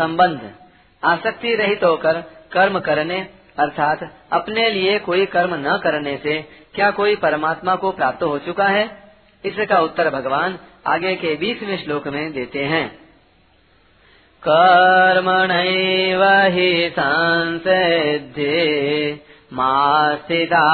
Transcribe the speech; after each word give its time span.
संबंध। 0.00 0.40
आसक्ति 1.04 1.54
रहित 1.54 1.84
होकर 1.84 2.12
कर्म 2.52 2.78
करने, 2.80 3.20
अर्थात 3.58 4.00
अपने 4.32 4.70
लिए 4.70 4.98
कोई 4.98 5.26
कर्म 5.26 5.54
न 5.54 5.80
करने 5.84 6.16
से 6.16 6.34
क्या 6.74 6.90
कोई 6.90 7.16
परमात्मा 7.16 7.74
को 7.74 7.90
प्राप्त 7.92 8.22
हो 8.22 8.38
चुका 8.38 8.64
है? 8.64 8.84
इसका 9.44 9.80
उत्तर 9.80 10.10
भगवान 10.10 10.58
आगे 10.86 11.14
के 11.16 11.34
बीसवें 11.36 11.84
श्लोक 11.84 12.08
में 12.08 12.32
देते 12.32 12.64
हैं। 12.64 12.88
कर्मण 14.48 15.50
हि 16.52 16.90
संसिद्धि 16.92 18.54
मास्तिता 19.52 20.64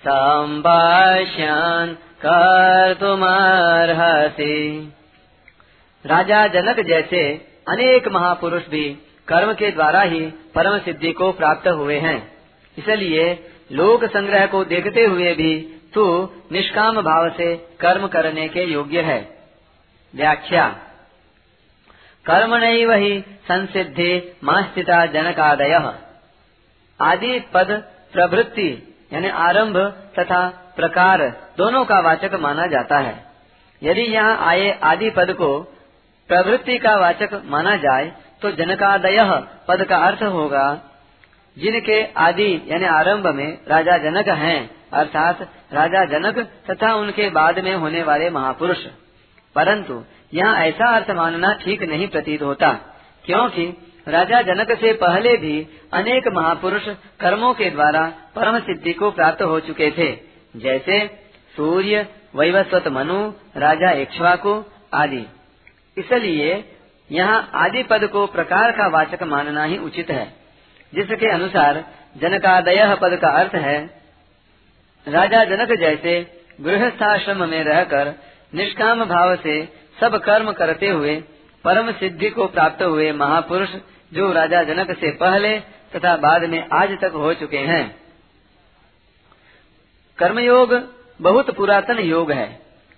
सम्पश्यन् 0.00 1.94
कर्तुमर्हसि। 2.26 3.32
राजा 6.06 6.46
जनक 6.46 6.80
जैसे 6.80 7.34
अनेक 7.68 8.08
महापुरुष 8.08 8.68
भी 8.68 8.98
कर्म 9.28 9.52
के 9.52 9.70
द्वारा 9.70 10.00
ही 10.00 10.20
परम 10.54 10.78
सिद्धि 10.78 11.12
को 11.12 11.32
प्राप्त 11.32 11.68
हुए 11.68 11.98
हैं। 11.98 12.32
इसलिए 12.78 13.50
लोक 13.72 14.04
संग्रह 14.04 14.46
को 14.46 14.64
देखते 14.64 15.04
हुए 15.04 15.34
भी 15.34 15.76
तू 15.94 16.30
निष्काम 16.52 17.00
भाव 17.02 17.30
से 17.30 17.56
कर्म 17.56 18.06
करने 18.06 18.48
के 18.48 18.60
योग्य 18.60 19.00
है। 19.00 19.38
व्याख्या। 20.16 20.76
कर्म 22.26 22.56
नहीं 22.56 22.86
वही 22.86 23.20
संसिद्धि 23.20 24.36
मास्थिता 24.44 25.06
जनकादय। 25.06 25.94
आदि 27.00 27.40
पद 27.54 27.70
प्रवृत्ति 28.12 28.89
यानी 29.10 29.28
आरंभ 29.40 29.76
तथा 30.18 30.46
प्रकार 30.76 31.22
दोनों 31.58 31.84
का 31.84 31.98
वाचक 32.00 32.34
माना 32.40 32.66
जाता 32.68 32.98
है। 32.98 33.14
यदि 33.82 34.02
यहाँ 34.04 34.36
आए 34.46 34.70
आदि 34.84 35.10
पद 35.10 35.32
को 35.34 35.58
प्रवृत्ति 36.30 36.78
का 36.78 36.94
वाचक 36.96 37.40
माना 37.46 37.74
जाए 37.78 38.12
तो 38.42 38.50
जनकादय 38.52 39.18
पद 39.68 39.84
का 39.84 39.96
अर्थ 39.98 40.22
होगा, 40.24 40.66
जिनके 41.56 42.02
आदि 42.18 42.52
यानी 42.66 42.84
आरंभ 42.88 43.26
में 43.28 43.58
राजा 43.68 43.96
जनक 44.00 44.28
हैं, 44.36 44.70
अर्थात 44.92 45.40
राजा 45.72 46.04
जनक 46.08 46.38
तथा 46.70 46.94
उनके 46.94 47.28
बाद 47.30 47.58
में 47.58 47.74
होने 47.74 48.02
वाले 48.02 48.30
महापुरुष। 48.30 48.86
परंतु 49.56 50.02
यहाँ 50.34 50.58
ऐसा 50.60 50.94
अर्थ 50.96 51.10
मानना 51.12 51.52
ठीक 51.54 51.82
नहीं 51.84 52.08
प्रतीत 52.08 52.42
होता, 52.42 52.72
क्योंकि 53.24 53.66
राजा 54.08 54.42
जनक 54.42 54.72
से 54.72 54.92
पहले 54.92 55.36
भी 55.36 55.66
अनेक 55.92 56.28
महापुरुष 56.32 56.88
कर्मों 57.20 57.54
के 57.54 57.70
द्वारा 57.70 58.12
परम 58.36 58.58
सिद्धि 58.58 58.92
को 58.92 59.10
प्राप्त 59.10 59.42
हो 59.42 59.60
चुके 59.60 59.90
थे। 59.90 60.18
जैसे 60.56 61.10
सूर्य, 61.56 62.06
वैवस्वत 62.36 62.88
मनु, 62.88 63.32
राजा 63.56 63.90
इक्ष्वाकु 63.90 64.64
आदि। 64.94 65.26
इसलिए 65.98 66.64
यहाँ 67.12 67.50
आदि 67.54 67.82
पद 67.82 68.06
को 68.06 68.26
प्रकार 68.26 68.70
का 68.70 68.86
वाचक 68.86 69.22
मानना 69.22 69.64
ही 69.64 69.78
उचित 69.78 70.10
है। 70.10 70.32
जिसके 70.94 71.32
अनुसार 71.32 71.84
जनकादय 72.16 72.98
पद 73.02 73.16
का 73.16 73.28
अर्थ 73.28 73.54
है, 73.54 74.00
राजा 75.08 75.44
जनक 75.44 75.78
जैसे 75.80 76.42
गृहस्थाश्रम 76.60 77.48
में 77.48 77.64
रहकर 77.64 78.14
निष्काम 78.54 79.04
भाव 79.04 79.36
से 79.36 79.68
सब 80.00 80.16
कर्म 80.16 80.52
करते 80.52 80.88
हुए 80.88 81.22
परम 81.64 81.90
सिद्धि 81.92 82.30
को 82.30 82.46
प्राप्त 82.48 82.82
हुए 82.82 83.10
महापुरुष 83.12 83.74
जो 84.12 84.30
राजा 84.32 84.62
जनक 84.64 84.90
से 84.98 85.10
पहले 85.16 85.58
तथा 85.92 86.16
बाद 86.16 86.44
में 86.44 86.62
आज 86.72 86.92
तक 87.00 87.12
हो 87.14 87.32
चुके 87.34 87.58
हैं। 87.66 87.84
कर्मयोग 90.18 90.74
बहुत 91.20 91.50
पुरातन 91.56 91.98
योग 91.98 92.32
है, 92.32 92.48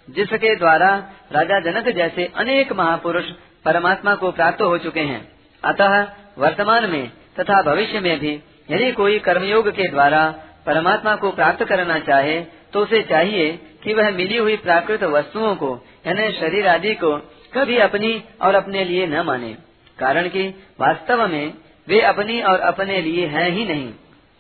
जिसके 0.08 0.54
द्वारा 0.56 0.88
राजा 1.32 1.58
जनक 1.60 1.88
जैसे 1.88 2.30
अनेक 2.36 2.72
महापुरुष 2.72 3.30
परमात्मा 3.64 4.14
को 4.14 4.30
प्राप्त 4.32 4.62
हो 4.62 4.78
चुके 4.78 5.00
हैं। 5.02 5.20
अतः 5.64 6.03
वर्तमान 6.38 6.88
में 6.91 7.10
तथा 7.41 7.60
भविष्य 7.62 8.00
में 8.00 8.19
भी 8.20 8.32
यदि 8.70 8.91
कोई 8.92 9.19
कर्मयोग 9.19 9.70
के 9.70 9.88
द्वारा 9.88 10.22
परमात्मा 10.66 11.14
को 11.16 11.31
प्राप्त 11.31 11.64
करना 11.64 11.98
चाहे 12.00 12.41
तो 12.72 12.81
उसे 12.81 13.03
चाहिए 13.03 13.53
कि 13.82 13.94
वह 13.94 14.10
मिली 14.10 14.37
हुई 14.37 14.56
प्राकृत 14.58 15.03
वस्तुओं 15.04 15.54
को, 15.56 15.70
यानी 16.06 16.32
शरीर 16.32 16.69
आदि 16.69 16.94
को 16.94 17.16
कभी 17.54 17.78
अपनी 17.78 18.24
और 18.42 18.54
अपने 18.54 18.84
लिए 18.84 19.06
न 19.06 19.20
माने 19.20 19.52
कारण 19.98 20.28
कि 20.28 20.48
वास्तव 20.80 21.26
में 21.28 21.54
वे 21.88 22.00
अपनी 22.00 22.40
और 22.42 22.60
अपने 22.60 23.00
लिए 23.00 23.26
हैं 23.26 23.50
ही 23.50 23.64
नहीं, 23.64 23.88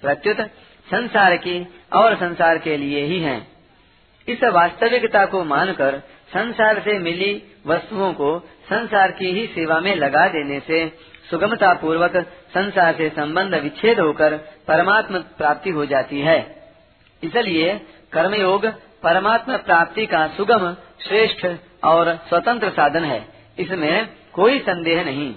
प्रत्युत 0.02 0.40
संसार 0.88 1.36
की 1.36 1.66
और 1.92 2.14
संसार 2.16 2.58
के 2.58 2.76
लिए 2.76 3.04
ही 3.04 3.18
हैं। 3.20 3.40
इस 4.28 4.44
वास्तविकता 4.44 5.24
को 5.26 5.44
मानकर 5.44 5.98
संसार 6.28 6.80
से 6.80 6.98
मिली 6.98 7.32
वस्तुओं 7.66 8.12
को 8.12 8.38
संसार 8.64 9.10
की 9.10 9.26
ही 9.26 9.46
सेवा 9.46 9.80
में 9.80 9.94
लगा 9.96 10.26
देने 10.28 10.60
से 10.60 10.86
सुगमता 11.30 11.72
पूर्वक 11.74 12.16
संसार 12.54 12.94
से 12.94 13.08
संबंध 13.08 13.54
विच्छेद 13.54 14.00
होकर 14.00 14.36
परमात्मा 14.68 15.18
प्राप्ति 15.38 15.70
हो 15.70 15.86
जाती 15.86 16.20
है 16.20 16.38
इसलिए 17.22 17.74
कर्मयोग 18.12 18.66
परमात्मा 19.02 19.56
प्राप्ति 19.56 20.06
का 20.06 20.26
सुगम, 20.26 20.72
श्रेष्ठ 21.08 21.46
और 21.84 22.18
स्वतंत्र 22.28 22.70
साधन 22.70 23.04
है। 23.04 23.28
इसमें 23.58 24.08
कोई 24.32 24.58
संदेह 24.58 25.04
नहीं। 25.04 25.34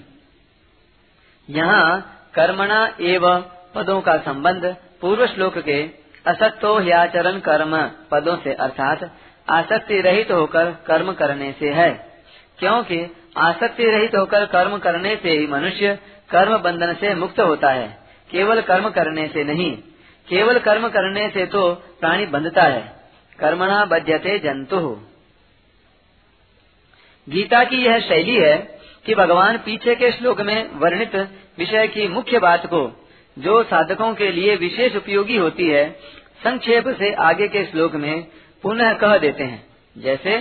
यहाँ 1.50 2.12
कर्मणा 2.34 2.94
एवं 3.00 3.44
पदों 3.74 4.00
का 4.00 4.16
संबंध 4.16 4.76
पूर्व 5.00 5.26
श्लोक 5.26 5.58
के 5.58 5.90
असक्तो 6.26 6.78
ह्याचरण 6.78 7.38
कर्म 7.38 7.90
पदों 8.10 8.36
से 8.36 8.52
अर्थात 8.52 9.10
आसक्ति 9.50 10.00
रहित 10.00 10.32
होकर 10.32 10.76
कर्म 10.86 11.12
करने 11.12 11.54
से 11.60 11.70
है। 11.70 12.22
क्योंकि 12.58 13.16
आसक्ति 13.36 13.84
रहित 13.84 14.16
होकर 14.16 14.46
कर्म 14.46 14.78
करने 14.78 15.16
से 15.16 15.30
ही 15.30 15.46
मनुष्य 15.46 15.98
कर्म 16.30 16.58
बंधन 16.58 16.94
से 16.94 17.14
मुक्त 17.14 17.40
होता 17.40 17.68
है। 17.68 17.98
केवल 18.30 18.60
कर्म 18.60 18.90
करने 18.90 19.28
से 19.28 19.44
नहीं। 19.44 19.76
केवल 20.28 20.58
कर्म 20.58 20.88
करने 20.88 21.30
से 21.30 21.46
तो 21.46 21.74
प्राणी 21.74 22.26
बंधता 22.26 22.62
है। 22.62 22.96
कर्मणा 23.38 23.84
बध्यते 23.84 24.38
जंतु। 24.38 25.00
गीता 27.28 27.64
की 27.64 27.76
यह 27.76 27.98
शैली 27.98 28.36
है 28.36 28.80
कि 29.06 29.14
भगवान 29.14 29.56
पीछे 29.56 29.94
के 29.94 30.12
श्लोक 30.12 30.40
में 30.40 30.70
वर्णित 30.74 31.16
विषय 31.58 31.88
की 31.88 32.08
मुख्य 32.08 32.38
बात 32.38 32.66
को, 32.66 33.08
जो 33.38 33.62
साधकों 33.62 34.14
के 34.14 34.32
लिए 34.32 34.56
विशेष 34.56 34.96
उपयोगी 34.96 35.36
होती 35.36 35.68
है, 35.68 35.90
संक्षेप 36.44 36.88
से 36.88 37.12
आगे 37.12 37.48
के 37.48 37.64
श्लोक 37.64 37.94
में 37.94 38.26
पुनः 38.62 38.92
कह 38.92 39.18
देते 39.18 39.44
हैं। 39.44 39.66
जैसे, 39.98 40.38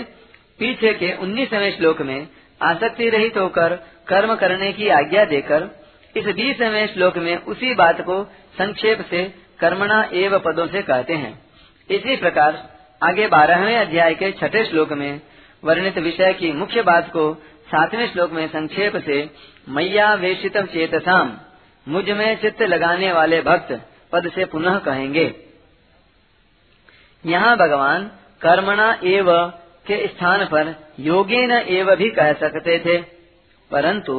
पीछे 0.59 0.93
के 0.93 1.13
उन्नीसवें 1.13 1.77
श्लोक 1.77 2.01
में 2.01 2.27
आसक्ति 2.61 3.09
रहित 3.09 3.37
होकर 3.37 3.79
कर्म 4.07 4.35
करने 4.35 4.73
की 4.73 4.87
आज्ञा 4.87 5.25
देकर, 5.25 5.85
इस 6.17 6.25
बीसवें 6.25 6.87
श्लोक 6.87 7.17
में 7.17 7.37
उसी 7.37 7.73
बात 7.73 8.01
को 8.01 8.23
संक्षेप 8.57 9.05
से 9.09 9.33
कर्मणा 9.59 10.09
एव 10.13 10.39
पदों 10.39 10.67
से 10.67 10.81
कहते 10.81 11.13
हैं। 11.13 11.39
इसी 11.89 12.15
प्रकार, 12.15 12.69
आगे 13.03 13.27
बारहवें 13.27 13.77
अध्याय 13.77 14.13
के 14.13 14.31
छठे 14.31 14.65
श्लोक 14.65 14.93
में 14.93 15.21
वर्णित 15.65 15.97
विषय 15.99 16.33
की 16.33 16.51
मुख्य 16.53 16.81
बात 16.83 17.09
को 17.09 17.33
सातवें 17.67 18.07
श्लोक 18.11 18.31
में 18.31 18.47
संक्षेप 18.47 18.95
से 19.05 19.17
मैया 19.67 20.13
वेशित 20.15 20.57
चेतसाम। 20.73 21.31
मुझमें 21.87 22.35
चित्त 22.41 22.61
लगाने 22.63 23.11
वाले 23.11 23.41
भक्त 23.41 23.71
पद 24.11 24.29
से 24.35 24.45
पुनः 24.45 24.77
कहेंगे। 24.79 25.25
यहाँ 27.23 27.55
भगवान 27.57 28.03
कर्मणा 28.41 28.89
एव 29.05 29.31
के 29.87 30.05
स्थान 30.07 30.45
पर 30.45 30.73
योगे 30.99 31.45
न 31.47 31.61
एव 31.69 31.95
भी 31.95 32.09
कह 32.11 32.31
सकते 32.35 32.77
थे, 32.79 32.97
परंतु 33.71 34.15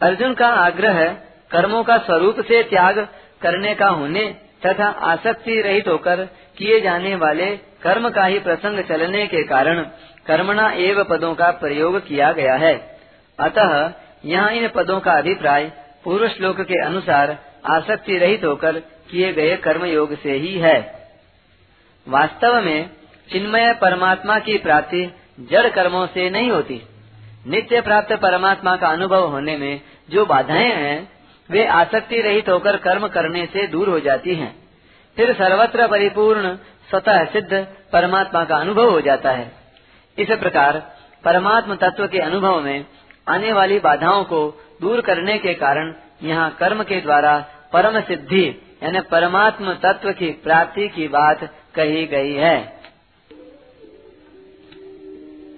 अर्जुन 0.00 0.34
का 0.34 0.48
आग्रह 0.56 1.04
कर्मों 1.50 1.82
का 1.84 1.96
स्वरूप 1.98 2.40
से 2.40 2.62
त्याग 2.64 2.98
करने 3.42 3.74
का 3.74 3.88
होने 3.90 4.24
तथा 4.66 4.88
आसक्ति 5.06 5.60
रहित 5.60 5.88
होकर 5.88 6.24
किए 6.58 6.80
जाने 6.80 7.14
वाले 7.16 7.46
कर्म 7.82 8.08
का 8.10 8.24
ही 8.24 8.38
प्रसंग 8.38 8.82
चलने 8.84 9.26
के 9.26 9.42
कारण 9.44 9.84
कर्मणा 10.26 10.70
एव 10.70 11.04
पदों 11.04 11.34
का 11.34 11.50
प्रयोग 11.50 12.06
किया 12.06 12.32
गया 12.32 12.54
है। 12.54 12.98
अतः 13.38 13.92
यहाँ 14.24 14.50
इन 14.50 14.68
पदों 14.68 15.00
का 15.00 15.12
अभिप्राय 15.12 15.72
पूर्व 16.04 16.28
श्लोक 16.28 16.60
के 16.60 16.84
अनुसार 16.84 17.38
आसक्ति 17.70 18.18
रहित 18.18 18.44
होकर 18.44 18.78
किए 19.10 19.32
गए 19.32 19.56
कर्म 19.56 19.84
योग 19.84 20.18
से 20.18 20.32
ही 20.32 20.58
है। 20.58 21.08
वास्तव 22.08 22.60
में 22.60 22.90
चिन्मय 23.32 23.72
परमात्मा 23.80 24.38
की 24.38 24.58
प्राप्ति 24.58 25.14
जड़ 25.40 25.68
कर्मों 25.68 26.06
से 26.06 26.30
नहीं 26.30 26.50
होती। 26.50 26.82
नित्य 27.46 27.80
प्राप्त 27.80 28.12
परमात्मा 28.12 28.76
का 28.76 28.88
अनुभव 28.88 29.26
होने 29.26 29.56
में 29.56 29.80
जो 30.10 30.26
बाधाएँ 30.26 30.72
हैं, 30.72 31.08
वे 31.50 31.66
आसक्ति 31.66 32.20
रहित 32.20 32.48
होकर 32.48 32.76
कर्म 32.76 33.08
करने 33.08 33.46
से 33.46 33.66
दूर 33.66 33.88
हो 33.88 34.00
जाती 34.00 34.34
हैं। 34.34 34.56
फिर 35.16 35.32
सर्वत्र 35.32 35.88
परिपूर्ण, 35.88 36.56
स्वतः 36.90 37.24
सिद्ध 37.24 37.66
परमात्मा 37.92 38.44
का 38.44 38.56
अनुभव 38.56 38.90
हो 38.90 39.00
जाता 39.00 39.30
है। 39.30 39.65
इस 40.18 40.28
प्रकार 40.30 40.78
परमात्म 41.24 41.74
तत्व 41.74 42.06
के 42.06 42.18
अनुभव 42.18 42.60
में 42.60 42.86
आने 43.28 43.52
वाली 43.52 43.78
बाधाओं 43.78 44.24
को 44.24 44.66
दूर 44.80 45.00
करने 45.00 45.38
के 45.38 45.54
कारण 45.54 45.94
यहाँ 46.22 46.56
कर्म 46.60 46.82
के 46.82 47.00
द्वारा 47.00 47.46
परम 47.72 48.00
सिद्धि, 48.00 48.62
यानी 48.82 49.00
परमात्म 49.00 49.72
तत्व 49.72 50.12
की 50.12 50.30
प्राप्ति 50.30 50.88
की 50.88 51.08
बात 51.08 51.44
कही 51.74 52.06
गई 52.06 52.32
है। 52.32 52.76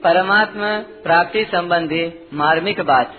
परमात्मा 0.05 0.79
प्राप्ति 0.79 1.45
संबंधी 1.45 2.29
मार्मिक 2.35 2.81
बात। 2.81 3.15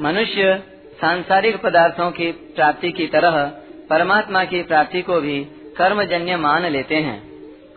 मनुष्य 0.00 0.62
सांसारिक 1.00 1.62
पदार्थों 1.62 2.10
की 2.10 2.32
प्राप्ति 2.32 2.92
की 2.92 3.06
तरह 3.06 3.44
परमात्मा 3.90 4.44
की 4.44 4.62
प्राप्ति 4.62 5.02
को 5.02 5.20
भी 5.20 5.44
कर्मजन्य 5.78 6.36
मान 6.36 6.66
लेते 6.66 6.94
हैं। 6.94 7.32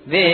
वे 0.08 0.26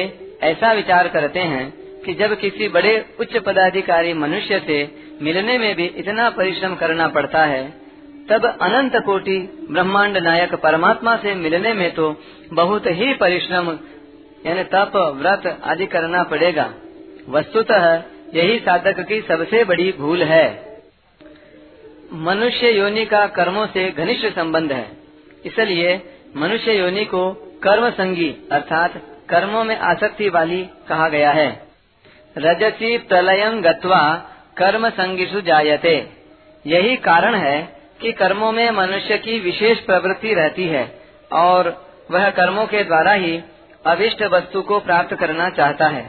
ऐसा 0.41 0.73
विचार 0.73 1.07
करते 1.07 1.39
हैं 1.39 1.80
कि 2.05 2.13
जब 2.13 2.39
किसी 2.39 2.67
बड़े 2.67 3.15
उच्च 3.19 3.37
पदाधिकारी 3.37 4.13
मनुष्य 4.13 4.59
से 4.59 4.95
मिलने 5.21 5.57
में 5.57 5.75
भी 5.75 5.85
इतना 5.85 6.29
परिश्रम 6.29 6.75
करना 6.75 7.07
पड़ता 7.07 7.45
है, 7.45 7.81
तब 8.29 8.57
अनंत 8.61 8.95
कोटि 8.95 9.67
ब्रह्मांड 9.71 10.17
नायक 10.17 10.55
परमात्मा 10.55 11.15
से 11.17 11.35
मिलने 11.35 11.73
में 11.73 11.93
तो 11.93 12.15
बहुत 12.53 12.83
ही 12.85 13.13
परिश्रम, 13.13 13.79
यानी 14.45 14.63
तप, 14.63 14.91
व्रत 14.95 15.61
आदि 15.63 15.85
करना 15.85 16.23
पड़ेगा। 16.23 16.73
वस्तुतः 17.29 18.03
यही 18.33 18.59
साधक 18.59 18.99
की 18.99 19.21
सबसे 19.21 19.63
बड़ी 19.63 19.93
भूल 19.99 20.23
है। 20.23 20.77
मनुष्य 22.13 22.71
योनि 22.71 23.05
का 23.05 23.27
कर्मों 23.27 23.67
से 23.67 23.91
घनिष्ठ 23.91 24.35
संबंध 24.35 24.71
है। 24.71 24.91
इसलिए 25.45 26.01
मनुष्य 26.37 26.73
योनि 26.73 27.05
को 27.05 27.31
कर्म 27.63 27.89
संगी 27.89 28.35
अर्थात 28.51 28.93
कर्मों 29.29 29.63
में 29.63 29.77
आसक्ति 29.77 30.29
वाली 30.29 30.63
कहा 30.89 31.09
गया 31.09 31.31
है। 31.31 31.70
रजसी 32.35 32.97
प्रलयम 32.97 33.61
गत्वा 33.61 34.01
कर्म 34.57 34.89
संगिषु 34.89 35.41
जायते। 35.41 35.95
यही 36.65 36.95
कारण 36.95 37.35
है 37.35 37.57
कि 38.01 38.11
कर्मों 38.11 38.51
में 38.51 38.69
मनुष्य 38.71 39.17
की 39.17 39.39
विशेष 39.39 39.79
प्रवृत्ति 39.79 40.33
रहती 40.33 40.65
है 40.65 40.83
और 41.31 41.69
वह 42.11 42.29
कर्मों 42.29 42.65
के 42.65 42.83
द्वारा 42.83 43.13
ही 43.13 43.41
अविष्ट 43.85 44.23
वस्तु 44.23 44.61
को 44.61 44.79
प्राप्त 44.79 45.13
करना 45.15 45.49
चाहता 45.49 45.87
है। 45.87 46.03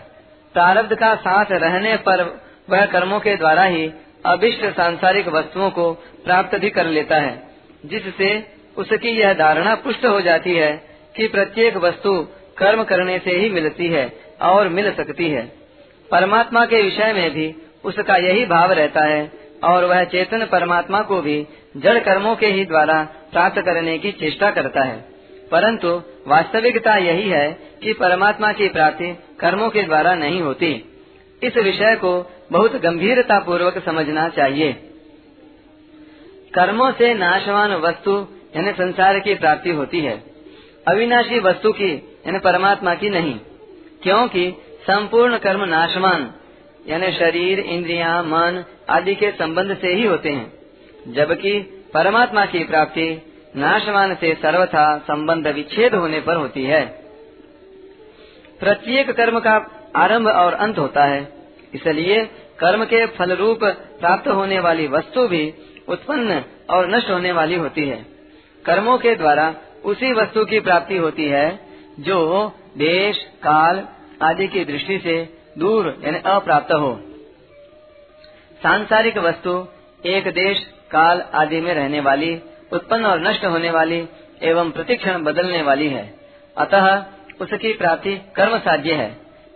प्रारब्ध 0.55 0.95
का 0.95 1.15
साथ 1.15 1.53
रहने 1.53 1.97
पर 1.97 2.23
वह 2.71 2.85
कर्मों 2.87 3.21
के 3.21 3.37
द्वारा 3.37 3.65
ही 3.65 3.93
अभिष्ट 4.27 4.65
सांसारिक 4.67 5.29
वस्तुओं 5.29 5.71
को 5.71 5.93
प्राप्त 6.25 6.59
भी 6.59 6.71
कर 6.71 6.87
लेता 6.87 7.17
है, 7.17 7.43
जिससे 7.85 8.31
उसकी 8.77 9.11
यह 9.11 9.33
धारणा 9.35 9.75
पुष्ट 9.75 10.05
हो 10.07 10.21
जाती 10.21 10.55
है 10.57 10.71
कि 11.17 11.27
प्रत्येक 11.29 11.77
वस्तु 11.77 12.13
कर्म 12.59 12.83
करने 12.85 13.19
से 13.19 13.31
ही 13.31 13.51
मिलती 13.51 13.89
है 13.89 14.07
और 14.43 14.69
मिल 14.69 14.93
सकती 14.93 15.29
है। 15.29 15.62
परमात्मा 16.13 16.67
के 16.67 16.83
विषय 16.83 17.13
में 17.13 17.31
भी 17.31 17.55
उसका 17.85 18.17
यही 18.17 18.47
भाव 18.47 18.73
रहता 18.73 19.05
है 19.05 19.33
और 19.65 19.85
वह 19.85 20.05
चेतन 20.05 20.47
परमात्मा 20.47 21.03
को 21.03 21.21
भी 21.21 21.47
जड़ 21.77 21.99
कर्मों 21.99 22.37
के 22.37 22.47
ही 22.47 22.65
द्वारा 22.65 23.09
प्राप्त 23.33 23.59
करने 23.59 23.99
की 23.99 24.13
चेष्टा 24.13 24.51
करता 24.51 24.83
है। 24.83 25.05
परंतु 25.51 26.03
वास्तविकता 26.29 26.97
यही 26.97 27.29
है 27.29 27.53
कि 27.53 27.93
परमात्मा 27.93 28.53
की 28.53 28.69
प्राप्ति 28.69 29.19
कर्मों 29.41 29.71
के 29.71 29.83
द्वारा 29.83 30.15
नहीं 30.15 30.41
होती। 30.41 30.85
इस 31.43 31.57
विषय 31.57 31.97
को 31.97 32.31
बहुत 32.53 32.77
गंभीरता 32.77 33.39
पूर्वक 33.39 33.85
समझना 33.85 34.29
चाहिए। 34.29 34.73
कर्मों 36.55 36.93
से 36.93 37.15
नाशवान 37.15 37.75
वस्तु, 37.75 38.27
यानी 38.57 38.73
संसार 38.73 39.19
की 39.19 39.35
प्राप्ति 39.35 39.71
होती 39.71 40.01
है। 40.01 40.23
अविनाशी 40.89 41.39
वस्तु 41.39 41.73
की, 41.73 42.19
यानी 42.27 42.39
परमात्मा 42.39 42.95
की 42.95 43.09
नहीं। 43.11 43.39
क्योंकि 44.03 44.55
संपूर्ण 44.83 45.39
कर्म 45.39 45.65
नाशवान 45.65 46.35
यानी 46.89 47.13
शरीर, 47.13 47.61
इंद्रिया, 47.61 48.23
मन 48.23 48.65
आदि 48.89 49.15
के 49.15 49.31
संबंध 49.31 49.77
से 49.77 49.89
ही 49.89 50.07
होते 50.07 50.29
हैं। 50.29 50.53
जबकि 51.09 51.61
परमात्मा 51.95 52.47
की 52.47 52.65
प्राप्ति 52.65 53.23
नाशवान 53.57 54.15
से 54.15 54.35
सर्वथा 54.35 54.99
संबंध 54.99 55.47
विच्छेद 55.47 55.95
होने 55.95 56.21
पर 56.21 56.37
होती 56.37 56.65
है। 56.65 56.87
प्रत्येक 58.61 59.11
कर्म 59.11 59.41
का 59.41 59.67
आरंभ 59.97 60.29
और 60.29 60.55
अंत 60.55 60.79
होता 60.79 61.05
है। 61.05 61.33
इसलिए 61.75 62.25
कर्म 62.59 62.85
के 62.85 63.07
फल 63.07 63.33
रूप 63.33 63.61
प्राप्त 64.01 64.29
होने 64.29 64.59
वाली 64.61 64.87
वस्तु 64.87 65.29
भी 65.29 65.55
उत्पन्न 65.89 66.43
और 66.71 66.91
नष्ट 66.91 67.11
होने 67.11 67.33
वाली 67.33 67.55
होती 67.55 67.89
है। 67.89 68.07
कर्मों 68.65 68.99
के 68.99 69.15
द्वारा 69.15 69.55
उसी 69.85 70.13
वस्तु 70.13 70.45
की 70.45 70.61
प्राप्ति 70.61 70.97
होती 70.97 71.25
है, 71.25 71.59
जो 72.01 72.53
देश, 72.79 73.19
काल 73.19 73.89
आदि 74.23 74.49
की 74.49 74.65
दृष्टि 74.65 74.99
से 74.99 75.39
दूर, 75.59 76.01
यानी 76.05 76.19
अप्राप्त 76.27 76.73
हो। 76.73 77.01
सांसारिक 78.63 79.19
वस्तु 79.19 79.69
एक 80.07 80.25
देश, 80.25 80.59
काल 80.91 81.23
आदि 81.35 81.61
में 81.61 81.75
रहने 81.75 82.01
वाली, 82.01 82.41
उत्पन्न 82.73 83.07
और 83.07 83.21
नष्ट 83.21 83.45
होने 83.45 83.71
वाली 83.71 84.09
एवं 84.43 84.71
प्रतिक्षण 84.71 85.23
बदलने 85.23 85.63
वाली 85.63 85.89
है। 85.89 86.15
अतः 86.59 87.05
उसकी 87.41 87.73
प्राप्ति 87.73 88.21
कर्म 88.37 88.59
साध्य 88.59 88.93
है। 88.93 89.11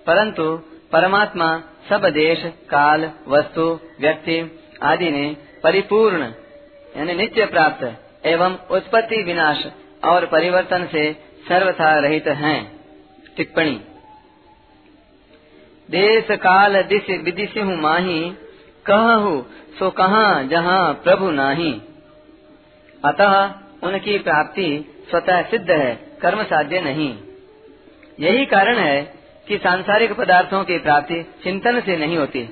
परंतु 0.07 0.57
परमात्मा 0.93 1.63
सब 1.89 2.07
देश, 2.07 2.45
काल, 2.47 3.11
वस्तु, 3.29 3.81
व्यक्ति 4.01 4.61
आदि 4.83 5.11
ने 5.11 5.37
परिपूर्ण, 5.63 6.23
यानी 6.97 7.13
नित्य 7.13 7.47
प्राप्त 7.47 8.03
एवं 8.27 8.59
उत्पत्ति 8.71 9.23
विनाश 9.23 9.67
और 10.05 10.27
परिवर्तन 10.27 10.89
से 10.93 11.13
सर्वथा 11.49 11.99
रहित 11.99 12.27
हैं। 12.27 12.81
टिप्पणी। 13.37 13.81
देश 15.89 16.31
काल 16.33 16.83
दिश 16.83 17.11
विदिश 17.25 17.57
हूँ 17.59 17.77
माही। 17.83 18.21
कहू 18.87 19.45
सो 19.79 19.91
कहा, 19.91 20.43
जहाँ 20.43 20.93
प्रभु 21.05 21.31
नाही। 21.31 21.73
अतः 23.05 23.35
उनकी 23.83 24.19
प्राप्ति 24.19 24.69
स्वतः 25.11 25.43
सिद्ध 25.43 25.71
है, 25.71 25.95
कर्म 26.23 26.43
साध्य 26.43 26.81
नहीं। 26.81 27.15
यही 28.21 28.47
कारण 28.47 28.79
है 28.79 29.01
कि 29.49 29.59
सांसारिक 29.59 30.13
पदार्थों 30.13 30.63
की 30.65 30.79
प्राप्ति 30.79 31.23
चिंतन 31.45 31.81
से 31.81 31.97
नहीं 31.97 32.17
होती, 32.17 32.43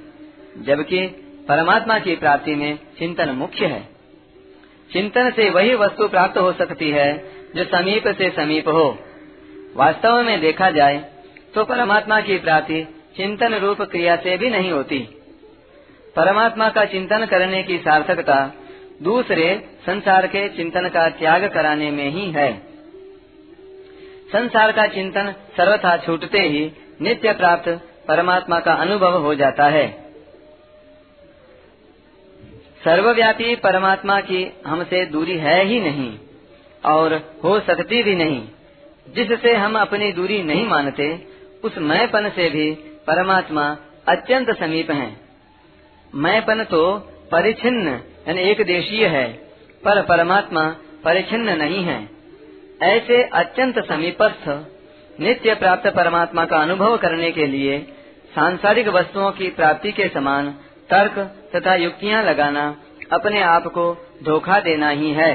जबकि 0.58 1.06
परमात्मा 1.48 1.98
की 1.98 2.16
प्राप्ति 2.16 2.54
में 2.54 2.78
चिंतन 2.98 3.30
मुख्य 3.30 3.66
है। 3.66 3.82
चिंतन 4.90 5.30
से 5.30 5.50
वही 5.50 5.74
वस्तु 5.74 6.08
प्राप्त 6.08 6.38
हो 6.38 6.52
सकती 6.52 6.90
है, 6.90 7.12
जो 7.56 7.64
समीप 7.66 8.08
से 8.08 8.30
समीप 8.30 8.68
हो। 8.68 8.86
वास्तव 9.76 10.22
में 10.22 10.40
देखा 10.40 10.70
जाए 10.70 10.98
तो 11.54 11.64
परमात्मा 11.64 12.20
की 12.20 12.36
प्राप्ति 12.38 12.86
चिंतन 13.16 13.54
रूप 13.54 13.82
क्रिया 13.82 14.16
से 14.16 14.36
भी 14.36 14.50
नहीं 14.50 14.72
होती। 14.72 14.98
परमात्मा 16.16 16.68
का 16.68 16.84
चिंतन 16.84 17.26
करने 17.26 17.62
की 17.62 17.78
सार्थकता 17.78 18.52
दूसरे 19.02 19.68
संसार 19.86 20.26
के 20.26 20.48
चिंतन 20.48 20.88
का 20.88 21.08
त्याग 21.08 21.44
कराने 21.54 21.90
में 21.90 22.10
ही 22.10 22.30
है। 22.30 22.58
संसार 24.32 24.72
का 24.72 24.86
चिंतन 24.86 25.34
सर्वथा 25.56 25.96
छूटते 25.96 26.38
ही 26.38 26.72
नित्य 27.02 27.32
प्राप्त 27.32 27.68
परमात्मा 28.08 28.60
का 28.60 28.72
अनुभव 28.72 29.22
हो 29.22 29.34
जाता 29.34 29.64
है। 29.64 30.04
सर्वव्यापी 32.84 33.56
परमात्मा 33.56 34.20
की 34.20 34.52
हमसे 34.66 35.06
दूरी 35.06 35.38
है 35.38 35.64
ही 35.64 35.80
नहीं 35.80 36.18
और 36.84 37.34
हो 37.44 37.60
सकती 37.60 38.02
भी 38.02 38.14
नहीं। 38.14 38.48
जिससे 39.08 39.54
हम 39.54 39.78
अपनी 39.78 40.12
दूरी 40.12 40.42
नहीं 40.42 40.66
मानते, 40.66 41.26
उस 41.64 41.78
मैंपन 41.78 42.28
से 42.28 42.50
भी 42.50 42.90
परमात्मा 43.06 43.64
अत्यंत 44.08 44.50
समीप 44.58 44.90
है। 44.90 45.08
मैंपन 46.12 46.64
तो 46.64 46.82
परिचिन्न 47.32 47.88
यानी 48.28 48.42
एक 48.42 48.60
देशीय 48.66 49.06
है, 49.06 49.26
पर 49.82 50.02
परमात्मा 50.02 50.68
परिचिन्न 51.04 51.56
नहीं 51.58 51.82
है। 51.84 51.98
ऐसे 52.84 53.22
अत्यंत 53.34 53.78
समीपस्थ, 53.84 54.48
नित्य 55.18 55.54
प्राप्त 55.54 55.86
परमात्मा 55.88 56.44
का 56.44 56.58
अनुभव 56.58 56.96
करने 56.96 57.30
के 57.32 57.46
लिए 57.46 57.78
सांसारिक 58.32 58.88
वस्तुओं 58.88 59.30
की 59.30 59.48
प्राप्ति 59.50 59.92
के 59.92 60.08
समान 60.08 60.50
तर्क 60.90 61.18
तथा 61.54 61.74
युक्तियाँ 61.74 62.22
लगाना 62.24 62.64
अपने 63.12 63.42
आप 63.42 63.66
को 63.68 63.84
धोखा 64.24 64.58
देना 64.60 64.88
ही 64.90 65.10
है। 65.12 65.32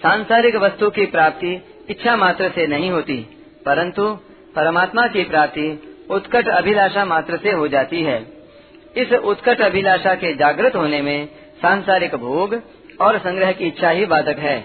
सांसारिक 0.00 0.56
वस्तु 0.56 0.90
की 0.90 1.06
प्राप्ति 1.06 1.54
इच्छा 1.90 2.16
मात्र 2.16 2.48
से 2.48 2.66
नहीं 2.66 2.90
होती, 2.90 3.16
परंतु 3.66 4.08
परमात्मा 4.54 5.06
की 5.06 5.24
प्राप्ति 5.24 5.68
उत्कट 6.12 6.48
अभिलाषा 6.48 7.04
मात्र 7.04 7.36
से 7.36 7.50
हो 7.52 7.68
जाती 7.68 8.02
है। 8.02 8.18
इस 8.96 9.12
उत्कट 9.12 9.60
अभिलाषा 9.60 10.14
के 10.14 10.34
जागृत 10.34 10.76
होने 10.76 11.00
में 11.02 11.28
सांसारिक 11.62 12.14
भोग 12.16 12.60
और 13.00 13.18
संग्रह 13.18 13.52
की 13.52 13.66
इच्छा 13.66 13.90
ही 13.90 14.06
बाधक 14.06 14.38
है। 14.38 14.58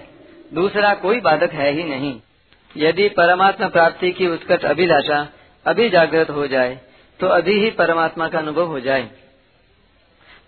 दूसरा 0.52 0.92
कोई 0.96 1.20
बाधक 1.20 1.52
है 1.52 1.70
ही 1.72 1.84
नहीं। 1.84 2.14
यदि 2.76 3.08
परमात्मा 3.08 3.68
प्राप्ति 3.68 4.10
की 4.12 4.26
उत्कट 4.26 4.64
अभिलाषा 4.64 5.26
अभी 5.66 5.88
जागृत 5.90 6.30
हो 6.30 6.46
जाए 6.46 6.78
तो 7.20 7.26
अभी 7.28 7.58
ही 7.60 7.70
परमात्मा 7.70 8.28
का 8.28 8.38
अनुभव 8.38 8.66
हो 8.66 8.80
जाए। 8.80 9.08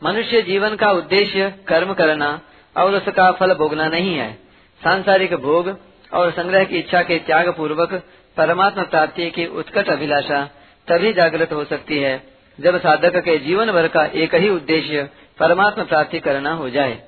मनुष्य 0.02 0.42
जीवन 0.42 0.76
का 0.76 0.90
उद्देश्य 0.92 1.52
कर्म 1.68 1.92
करना 1.94 2.28
और 2.76 2.94
उसका 2.94 3.30
फल 3.32 3.54
भोगना 3.54 3.88
नहीं 3.88 4.14
है। 4.14 4.32
सांसारिक 4.80 5.34
भोग 5.38 5.76
और 6.12 6.30
संग्रह 6.30 6.64
की 6.64 6.78
इच्छा 6.78 7.02
के 7.02 7.18
त्याग 7.18 7.48
पूर्वक 7.48 7.92
परमात्मा 8.36 8.82
प्राप्ति 8.84 9.30
की 9.30 9.46
उत्कट 9.58 9.88
अभिलाषा 9.88 10.48
तभी 10.90 11.12
जागृत 11.12 11.52
हो 11.52 11.64
सकती 11.64 11.98
है, 11.98 12.22
जब 12.58 12.78
साधक 12.80 13.16
के 13.16 13.38
जीवन 13.38 13.70
भर 13.72 13.88
का 13.88 14.04
एक 14.16 14.34
ही 14.34 14.48
उद्देश्य 14.48 15.08
परमात्मा 15.38 15.84
प्राप्ति 15.84 16.18
करना 16.20 16.52
हो 16.52 16.68
जाए। 16.70 16.98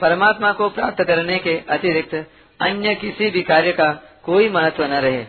परमात्मा 0.00 0.52
को 0.52 0.68
प्राप्त 0.68 1.02
करने 1.04 1.38
के 1.38 1.56
अतिरिक्त 1.68 2.14
अन्य 2.60 2.94
किसी 2.94 3.30
भी 3.30 3.42
कार्य 3.42 3.72
का 3.72 3.92
कोई 4.24 4.48
महत्व 4.48 4.84
न 4.84 5.00
रहे। 5.00 5.24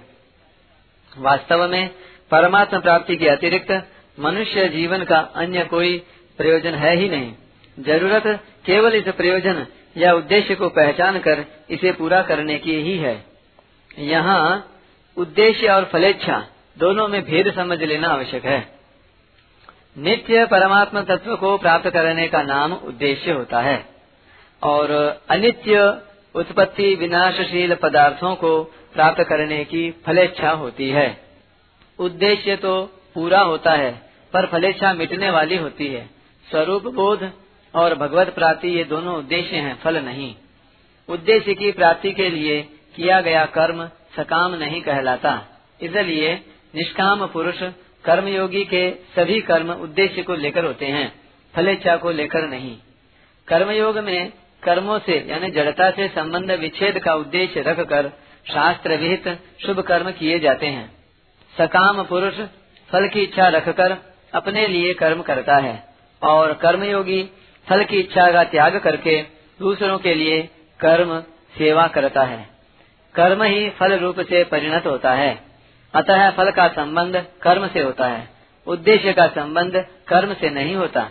वास्तव 1.17 1.67
में 1.67 1.89
परमात्मा 2.31 2.79
प्राप्ति 2.79 3.15
के 3.17 3.27
अतिरिक्त 3.29 3.71
मनुष्य 4.19 4.67
जीवन 4.69 5.03
का 5.03 5.19
अन्य 5.35 5.63
कोई 5.65 5.97
प्रयोजन 6.39 6.73
है 6.73 6.95
ही 6.95 7.09
नहीं। 7.09 7.31
ज़रूरत 7.77 8.23
केवल 8.65 8.95
इस 8.95 9.07
प्रयोजन 9.07 9.65
या 9.97 10.13
उद्देश्य 10.13 10.55
को 10.55 10.69
पहचान 10.69 11.19
कर 11.19 11.45
इसे 11.69 11.91
पूरा 11.91 12.21
करने 12.21 12.57
की 12.57 12.75
ही 12.81 12.97
है। 12.97 13.15
यहाँ 13.99 14.43
उद्देश्य 15.17 15.67
और 15.67 15.85
फलेच्छा 15.85 16.37
दोनों 16.79 17.07
में 17.07 17.21
भेद 17.21 17.53
समझ 17.53 17.81
लेना 17.83 18.07
आवश्यक 18.07 18.45
है। 18.45 18.59
नित्य 19.97 20.45
परमात्मा 20.45 21.01
तत्व 21.01 21.35
को 21.35 21.57
प्राप्त 21.57 21.89
करने 21.89 22.27
का 22.27 22.41
नाम 22.43 22.73
उद्देश्य 22.73 23.31
होता 23.31 23.61
है 23.61 23.77
और 24.61 24.91
अनित्य 25.29 25.81
उत्पत्ति 26.35 26.93
विनाशशील 26.95 27.75
पदार्थों 27.75 28.35
को 28.35 28.51
प्राप्त 28.93 29.23
करने 29.23 29.63
की 29.65 29.89
फलेच्छा 30.05 30.51
होती 30.51 30.89
है। 30.89 31.07
उद्देश्य 31.99 32.55
तो 32.55 32.73
पूरा 33.13 33.41
होता 33.41 33.71
है, 33.71 33.91
पर 34.33 34.45
फलेच्छा 34.45 34.93
मिटने 34.93 35.29
वाली 35.29 35.55
होती 35.55 35.87
है। 35.87 36.09
स्वरूप 36.47 36.83
बोध 36.83 37.31
और 37.73 37.95
भगवत 37.95 38.29
प्राप्ति 38.29 38.67
ये 38.67 38.83
दोनों 38.83 39.15
उद्देश्य 39.15 39.55
हैं, 39.55 39.75
फल 39.75 39.97
नहीं। 39.97 40.33
उद्देश्य 41.09 41.53
की 41.53 41.71
प्राप्ति 41.71 42.11
के 42.11 42.29
लिए 42.29 42.61
किया 42.95 43.19
गया 43.21 43.45
कर्म 43.45 43.85
सकाम 44.17 44.55
नहीं 44.55 44.81
कहलाता। 44.81 45.33
इसलिए 45.81 46.33
निष्काम 46.75 47.25
पुरुष 47.27 47.61
कर्मयोगी 48.05 48.63
के 48.65 48.91
सभी 49.15 49.41
कर्म 49.41 49.71
उद्देश्य 49.73 50.21
को 50.21 50.35
लेकर 50.35 50.65
होते 50.65 50.85
हैं, 50.85 51.11
फलेच्छा 51.55 51.95
को 51.97 52.11
लेकर 52.11 52.47
नहीं। 52.47 52.77
कर्मयोग 53.47 53.97
में 53.97 54.31
कर्मों 54.63 54.99
से, 54.99 55.25
यानी 55.29 55.51
जड़ता 55.51 55.89
से 55.91 56.07
संबंध 56.07 56.51
विच्छेद 56.51 56.99
का 56.99 57.13
उद्देश्य 57.13 57.61
रखकर 57.61 58.11
शास्त्र 58.53 58.97
विहित 58.97 59.27
शुभ 59.65 59.79
कर्म 59.79 60.11
किए 60.11 60.39
जाते 60.39 60.65
हैं। 60.65 60.91
सकाम 61.57 62.03
पुरुष 62.03 62.33
फल 62.89 63.07
की 63.07 63.21
इच्छा 63.21 63.47
रखकर 63.47 63.97
अपने 64.33 64.67
लिए 64.67 64.93
कर्म 64.93 65.21
करता 65.21 65.57
है 65.57 65.83
और 66.21 66.53
कर्मयोगी 66.53 67.23
फल 67.67 67.83
की 67.83 67.99
इच्छा 67.99 68.31
का 68.31 68.43
त्याग 68.43 68.77
करके 68.77 69.21
दूसरों 69.59 69.99
के 69.99 70.13
लिए 70.13 70.41
कर्म 70.79 71.19
सेवा 71.57 71.87
करता 71.87 72.23
है। 72.23 72.49
कर्म 73.15 73.43
ही 73.43 73.69
फल 73.69 73.93
रूप 73.93 74.19
से 74.19 74.43
परिणत 74.43 74.85
होता 74.85 75.13
है। 75.13 75.48
अतः 75.93 76.29
फल 76.31 76.51
का 76.51 76.67
संबंध 76.67 77.25
कर्म 77.41 77.67
से 77.67 77.81
होता 77.81 78.07
है, 78.07 78.29
उद्देश्य 78.67 79.13
का 79.13 79.27
संबंध 79.27 79.85
कर्म 80.07 80.33
से 80.33 80.49
नहीं 80.49 80.75
होता। 80.75 81.09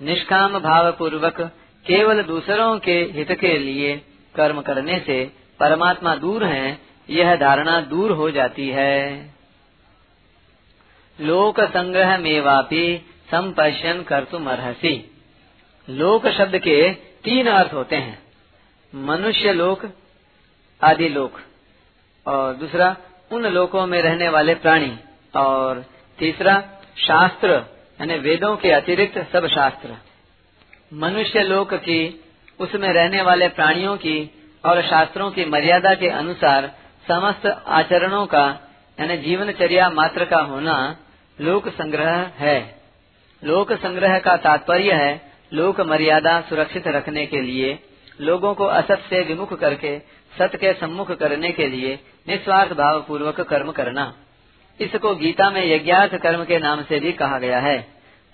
निष्काम 0.00 0.58
भाव 0.58 0.92
पूर्वक 0.92 1.40
केवल 1.86 2.22
दूसरों 2.22 2.78
के 2.78 2.98
हित 3.12 3.32
के 3.32 3.58
लिए 3.58 3.96
कर्म 4.34 4.60
करने 4.60 4.98
से 5.06 5.32
परमात्मा 5.60 6.14
दूर 6.14 6.44
है, 6.44 6.78
यह 7.10 7.36
धारणा 7.36 7.80
दूर 7.80 8.10
हो 8.10 8.30
जाती 8.30 8.68
है। 8.68 9.30
लोक 11.20 11.60
संग्रह 11.60 12.18
मेवापी 12.18 12.98
संपश्यन 13.30 14.02
कर 14.02 14.24
तुम 14.24 14.50
अर्सी 14.50 15.10
लोक 15.90 16.26
शब्द 16.28 16.58
के 16.58 16.92
तीन 17.24 17.46
अर्थ 17.46 17.72
होते 17.72 17.96
हैं। 17.96 18.18
मनुष्य 18.94 19.52
लोक 19.52 19.86
आदि 20.82 21.08
लोक 21.08 21.40
और 22.26 22.54
दूसरा 22.54 22.96
उन 23.32 23.46
लोकों 23.46 23.86
में 23.86 24.02
रहने 24.02 24.28
वाले 24.28 24.54
प्राणी 24.54 24.98
और 25.36 25.84
तीसरा, 26.18 26.62
शास्त्र, 26.98 27.50
यानी 28.00 28.18
वेदों 28.18 28.56
के 28.56 28.70
अतिरिक्त 28.70 29.26
सब 29.32 29.46
शास्त्र। 29.46 29.96
मनुष्य 30.92 31.42
लोक 31.42 31.74
की, 31.74 32.24
उसमें 32.60 32.88
रहने 32.88 33.22
वाले 33.22 33.48
प्राणियों 33.48 33.96
की 33.96 34.30
और 34.64 34.82
शास्त्रों 34.82 35.30
की 35.30 35.44
मर्यादा 35.44 35.94
के 35.94 36.08
अनुसार 36.08 36.72
समस्त 37.08 37.64
आचरणों 37.66 38.26
का, 38.26 38.60
यानी 39.00 39.16
जीवनचर्या 39.16 39.90
मात्र 39.90 40.24
का 40.24 40.38
होना 40.38 40.96
लोक 41.40 41.68
संग्रह 41.68 42.30
है। 42.38 42.76
लोक 43.44 43.72
संग्रह 43.72 44.18
का 44.18 44.36
तात्पर्य 44.36 44.92
है 44.92 45.32
लोक 45.52 45.80
मर्यादा 45.80 46.40
सुरक्षित 46.40 46.88
रखने 46.88 47.26
के 47.26 47.40
लिए 47.40 47.78
लोगों 48.20 48.54
को 48.54 48.64
असत 48.64 49.02
से 49.10 49.20
विमुख 49.20 49.60
करके 49.60 50.15
सत्य 50.36 50.58
के 50.58 50.72
सम्मुख 50.74 51.10
करने 51.12 51.50
के 51.52 51.66
लिए 51.66 51.98
निस्वार्थ 52.26 52.72
भाव 52.72 53.00
पूर्वक 53.02 53.40
कर्म 53.40 53.70
करना। 53.72 54.12
इसको 54.80 55.14
गीता 55.14 55.50
में 55.50 55.64
यज्ञार्थ 55.66 56.14
कर्म 56.22 56.44
के 56.44 56.58
नाम 56.58 56.82
से 56.82 56.98
भी 57.00 57.12
कहा 57.12 57.38
गया 57.38 57.58
है। 57.60 57.76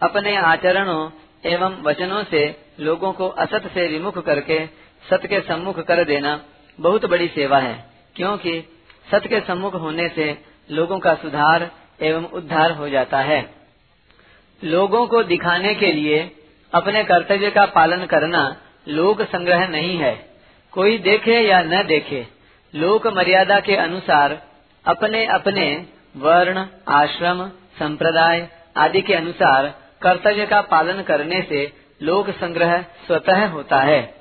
अपने 0.00 0.36
आचरणों 0.36 1.10
एवं 1.44 1.76
वचनों 1.82 2.22
से 2.24 2.44
लोगों 2.80 3.12
को 3.12 3.28
असत 3.40 3.70
से 3.74 3.86
विमुख 3.88 4.18
करके 4.18 4.58
सत 5.02 5.26
के 5.26 5.40
सम्मुख 5.40 5.78
कर 5.80 6.04
देना 6.04 6.40
बहुत 6.78 7.04
बड़ी 7.06 7.28
सेवा 7.28 7.58
है, 7.58 7.74
क्योंकि 8.16 8.60
सत 9.06 9.26
के 9.26 9.40
सम्मुख 9.40 9.74
होने 9.74 10.08
से 10.08 10.26
लोगों 10.70 10.98
का 10.98 11.14
सुधार 11.14 11.70
एवं 12.02 12.24
उद्धार 12.32 12.72
हो 12.72 12.88
जाता 12.88 13.18
है। 13.20 13.40
लोगों 14.62 15.06
को 15.06 15.22
दिखाने 15.24 15.74
के 15.74 15.92
लिए 15.92 16.20
अपने 16.72 17.02
कर्तव्य 17.04 17.50
का 17.50 17.64
पालन 17.68 18.04
करना 18.06 18.44
लोक 18.88 19.22
संग्रह 19.22 19.66
नहीं 19.68 19.96
है। 19.98 20.14
कोई 20.72 20.98
देखे 20.98 21.40
या 21.40 21.62
न 21.62 21.82
देखे, 21.86 22.26
लोक 22.74 23.06
मर्यादा 23.06 23.60
के 23.60 23.76
अनुसार 23.76 24.42
अपने 24.86 25.26
अपने 25.26 25.86
वर्ण, 26.16 26.66
आश्रम, 26.88 27.48
संप्रदाय 27.48 28.48
आदि 28.76 29.00
के 29.00 29.14
अनुसार 29.14 29.66
कर्तव्य 30.02 30.46
का 30.46 30.60
पालन 30.60 31.02
करने 31.02 31.42
से 31.42 31.72
लोक 32.02 32.30
संग्रह 32.30 32.82
स्वतः 32.82 33.46
होता 33.46 33.80
है। 33.80 34.14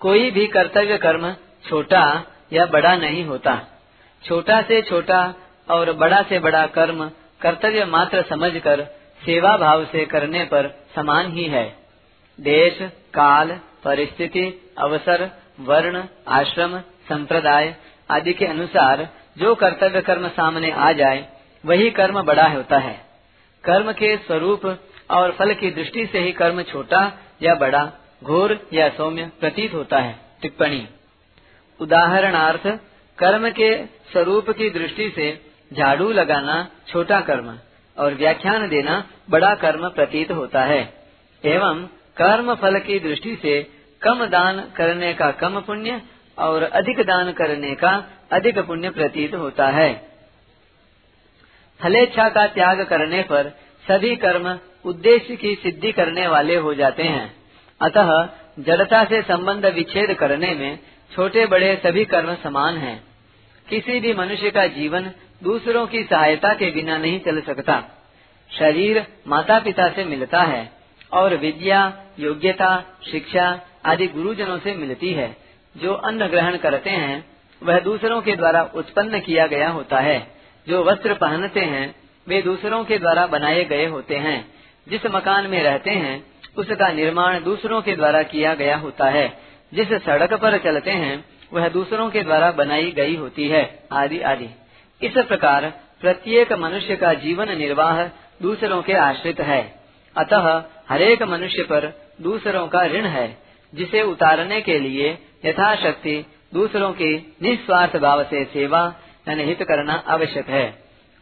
कोई 0.00 0.30
भी 0.30 0.46
कर्तव्य 0.46 0.98
कर्म 0.98 1.32
छोटा 1.68 2.24
या 2.52 2.66
बड़ा 2.66 2.96
नहीं 2.96 3.24
होता। 3.24 3.60
छोटा 4.24 4.62
से 4.62 4.82
छोटा 4.82 5.34
और 5.70 5.92
बड़ा 5.92 6.22
से 6.22 6.38
बड़ा 6.38 6.66
कर्म 6.66 7.10
कर्तव्य 7.40 7.84
मात्र 7.84 8.22
समझकर 8.22 8.84
सेवा 9.26 9.56
भाव 9.56 9.84
से 9.84 10.04
करने 10.06 10.44
पर 10.44 10.86
समान 10.94 11.32
ही 11.32 11.44
है। 11.44 11.76
देश, 12.40 12.78
काल 13.14 13.60
परिस्थिति, 13.84 14.72
अवसर, 14.78 15.30
वर्ण, 15.60 16.04
आश्रम, 16.28 16.78
संप्रदाय 16.78 17.76
आदि 18.10 18.32
के 18.32 18.46
अनुसार 18.46 19.08
जो 19.38 19.54
कर्तव्य 19.54 20.00
कर्म 20.00 20.28
सामने 20.28 20.70
आ 20.70 20.92
जाए, 20.92 21.28
वही 21.66 21.90
कर्म 21.90 22.22
बड़ा 22.22 22.46
होता 22.46 22.78
है। 22.78 23.04
कर्म 23.64 23.92
के 23.92 24.16
स्वरूप 24.16 24.78
और 25.10 25.32
फल 25.32 25.54
की 25.54 25.70
दृष्टि 25.70 26.06
से 26.06 26.18
ही 26.18 26.32
कर्म 26.32 26.62
छोटा 26.62 27.12
या 27.42 27.54
बड़ा, 27.54 27.92
घोर 28.24 28.68
या 28.72 28.88
सौम्य 28.88 29.30
प्रतीत 29.40 29.74
होता 29.74 29.98
है। 29.98 30.18
टिप्पणी। 30.42 30.88
उदाहरणार्थ, 31.80 32.66
कर्म 33.18 33.50
के 33.50 33.86
स्वरूप 33.86 34.50
की 34.50 34.70
दृष्टि 34.70 35.10
से 35.10 35.40
झाड़ू 35.72 36.12
लगाना 36.12 36.68
छोटा 36.88 37.20
कर्म 37.20 37.58
और 37.98 38.14
व्याख्यान 38.14 38.68
देना 38.68 39.04
बड़ा 39.30 39.54
कर्म 39.54 39.88
प्रतीत 39.88 40.30
होता 40.30 40.62
है। 40.64 40.94
एवं 41.44 41.86
कर्म 42.16 42.54
फल 42.54 42.78
की 42.78 42.98
दृष्टि 42.98 43.38
से 43.42 43.73
कम 44.04 44.26
दान 44.26 44.60
करने 44.76 45.12
का 45.14 45.30
कम 45.30 45.60
पुण्य 45.60 46.02
और 46.38 46.62
अधिक 46.62 46.98
दान 46.98 47.32
करने 47.32 47.74
का 47.74 47.92
अधिक 48.32 48.58
पुण्य 48.58 48.90
प्रतीत 48.90 49.34
होता 49.34 49.68
है। 49.68 50.08
फलेच्छा 51.80 52.28
का 52.28 52.46
त्याग 52.46 52.82
करने 52.82 53.22
पर 53.22 53.50
सभी 53.88 54.16
कर्म 54.16 54.58
उद्देश्य 54.84 55.36
की 55.36 55.54
सिद्धि 55.54 55.92
करने 55.92 56.26
वाले 56.26 56.56
हो 56.56 56.74
जाते 56.74 57.02
हैं। 57.02 57.36
अतः 57.80 58.28
जड़ता 58.58 59.04
से 59.04 59.22
संबंध 59.22 59.66
विच्छेद 59.66 60.14
करने 60.14 60.54
में 60.54 60.78
छोटे 61.14 61.46
बड़े 61.46 61.76
सभी 61.76 62.04
कर्म 62.04 62.34
समान 62.34 62.76
हैं। 62.76 63.04
किसी 63.68 64.00
भी 64.00 64.14
मनुष्य 64.14 64.50
का 64.50 64.66
जीवन 64.66 65.10
दूसरों 65.42 65.86
की 65.86 66.02
सहायता 66.02 66.54
के 66.54 66.70
बिना 66.70 66.96
नहीं 66.98 67.20
चल 67.20 67.40
सकता। 67.40 67.82
शरीर 68.50 69.06
माता 69.28 69.58
पिता 69.60 69.88
से 69.88 70.04
मिलता 70.04 70.42
है 70.42 70.70
और 71.12 71.34
विद्या, 71.36 71.92
योग्यता, 72.18 72.84
शिक्षा 73.12 73.60
आदि 73.86 74.06
गुरुजनों 74.06 74.58
से 74.58 74.74
मिलती 74.74 75.12
है। 75.12 75.36
जो 75.76 75.94
अन्न 75.94 76.26
ग्रहण 76.26 76.56
करते 76.56 76.90
हैं, 76.90 77.24
वह 77.62 77.80
दूसरों 77.80 78.22
के 78.22 78.36
द्वारा 78.36 78.70
उत्पन्न 78.74 79.20
किया 79.20 79.46
गया 79.46 79.68
होता 79.68 80.00
है। 80.00 80.26
जो 80.68 80.84
वस्त्र 80.84 81.14
पहनते 81.14 81.60
हैं, 81.60 81.94
वे 82.28 82.42
दूसरों 82.42 82.84
के 82.84 82.98
द्वारा 82.98 83.26
बनाए 83.26 83.64
गए 83.64 83.86
होते 83.86 84.16
हैं। 84.16 84.48
जिस 84.88 85.06
मकान 85.06 85.46
में 85.46 85.62
रहते 85.62 85.90
हैं, 85.90 86.26
उसका 86.56 86.88
निर्माण 86.88 87.42
दूसरों 87.42 87.82
के 87.82 87.96
द्वारा 87.96 88.22
किया 88.22 88.54
गया 88.54 88.76
होता 88.76 89.04
है। 89.04 89.38
जिस 89.74 89.88
सड़क 89.88 90.34
पर 90.34 90.58
चलते 90.58 90.90
हैं, 90.90 91.24
वह 91.52 91.68
दूसरों 91.68 92.10
के 92.10 92.22
द्वारा 92.22 92.50
बनाई 92.50 92.90
गई 92.90 93.16
होती 93.16 93.48
है। 93.48 93.82
आदि 93.92 94.20
आदि। 94.20 94.48
इस 95.02 95.12
प्रकार 95.18 95.72
प्रत्येक 96.00 96.52
मनुष्य 96.52 96.96
का 96.96 97.14
जीवन 97.14 97.58
निर्वाह 97.58 98.06
दूसरों 98.42 98.82
के 98.82 98.92
आश्रित 98.92 99.40
है। 99.40 99.74
अतः 100.16 100.64
हरेक 100.88 101.22
मनुष्य 101.22 101.62
पर 101.62 102.12
दूसरों 102.20 102.68
का 102.68 102.82
ऋण 102.82 103.04
है। 103.04 103.43
जिसे 103.74 104.02
उतारने 104.02 104.60
के 104.60 104.78
लिए 104.78 105.18
यथाशक्ति 105.44 106.16
दूसरों 106.54 106.92
की 106.92 107.36
निस्वार्थ 107.42 107.96
भाव 107.96 108.22
से 108.24 108.44
सेवा 108.44 108.82
यानी 109.28 109.42
हित 109.42 109.62
करना 109.62 109.92
आवश्यक 110.08 110.48
है। 110.48 110.66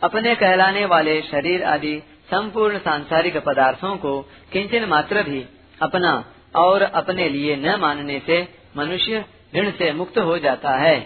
अपने 0.02 0.35
कहलाने 0.35 0.85
वाले 0.87 1.21
शरीर 1.23 1.64
आदि 1.64 1.99
संपूर्ण 2.30 2.78
सांसारिक 2.78 3.37
पदार्थों 3.37 3.97
को 3.97 4.21
किंचन 4.52 4.85
मात्र 4.85 5.23
भी 5.23 5.44
अपना 5.82 6.12
और 6.56 6.82
अपने 6.82 7.28
लिए 7.28 7.56
न 7.56 7.76
मानने 7.80 8.21
से 8.26 8.49
मनुष्य 8.76 9.25
ऋण 9.56 9.71
से 9.71 9.92
मुक्त 9.92 10.18
हो 10.18 10.38
जाता 10.38 10.71
है। 10.76 10.99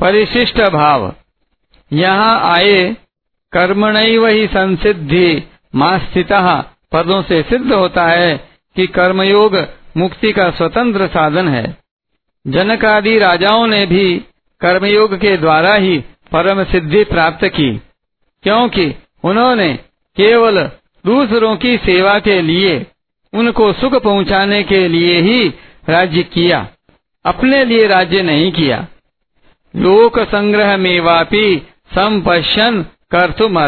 परिशिष्ट 0.00 0.60
भाव। 0.60 1.14
यहाँ 1.92 2.54
आए 2.54 2.96
कर्मण 3.52 3.96
ही 3.96 4.46
संसिद्धि 4.46 5.42
मास्थिता 5.74 6.40
पदों 6.92 7.22
से 7.22 7.42
सिद्ध 7.42 7.72
होता 7.72 8.06
है 8.06 8.36
कि 8.76 8.86
कर्मयोग 8.86 9.56
मुक्ति 9.96 10.32
का 10.32 10.50
स्वतंत्र 10.50 11.06
साधन 11.06 11.48
है। 11.48 11.76
जनक 12.46 12.84
आदि 12.84 13.18
राजाओं 13.18 13.66
ने 13.66 13.84
भी 13.86 14.14
कर्मयोग 14.60 15.16
के 15.16 15.36
द्वारा 15.36 15.74
ही 15.74 15.98
परम 16.32 16.64
सिद्धि 16.64 17.04
प्राप्त 17.04 17.44
की, 17.44 17.70
क्योंकि 18.44 18.94
उन्होंने 19.24 19.72
केवल 20.16 20.60
दूसरों 21.04 21.56
की 21.56 21.76
सेवा 21.76 22.18
के 22.18 22.42
लिए, 22.42 22.86
उनको 23.32 23.72
सुख 23.72 23.94
पहुँचाने 23.94 24.62
के 24.62 24.88
लिए 24.88 25.20
ही 25.20 25.48
राज्य 25.88 26.22
किया, 26.22 26.66
अपने 27.24 27.64
लिए 27.64 27.86
राज्य 27.86 28.22
नहीं 28.22 28.52
किया। 28.52 28.86
लोक 29.76 30.18
संग्रह 30.18 30.76
में 30.76 31.00
वापी 31.00 31.56
संपशन 31.92 32.82
कर 33.10 33.30
तुम 33.30 33.58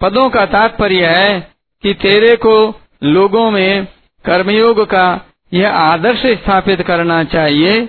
पदों 0.00 0.28
का 0.30 0.44
तात्पर्य 0.46 1.06
है 1.06 1.52
कि 1.82 1.94
तेरे 1.94 2.36
को 2.36 2.80
लोगों 3.02 3.50
में 3.50 3.86
कर्मयोग 4.26 4.84
का 4.84 5.06
यह 5.54 5.70
आदर्श 5.70 6.22
स्थापित 6.26 6.82
करना 6.82 7.24
चाहिए 7.24 7.80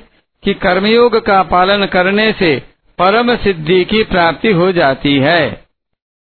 कि 0.43 0.53
कर्मयोग 0.53 1.15
का 1.25 1.43
पालन 1.43 1.85
करने 1.85 2.31
से 2.31 2.55
परम 2.99 3.35
सिद्धि 3.35 3.83
की 3.85 4.03
प्राप्ति 4.03 4.51
हो 4.51 4.71
जाती 4.71 5.17
है। 5.17 5.66